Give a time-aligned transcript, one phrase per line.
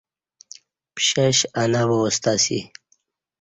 [0.95, 2.59] پشش اناو واستہ اسی